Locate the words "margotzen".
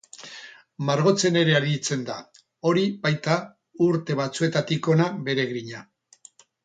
0.85-1.35